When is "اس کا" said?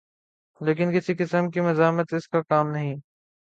2.13-2.41